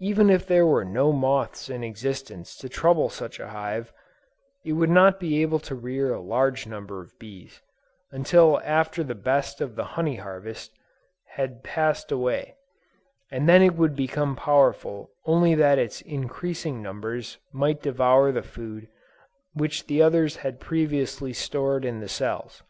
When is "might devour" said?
17.52-18.32